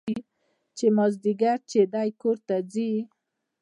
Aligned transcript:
چې 0.77 0.85
مازديګر 0.97 1.57
چې 1.71 1.79
دى 1.93 2.07
کور 2.21 2.37
ته 2.47 2.55
ځي. 2.71 2.91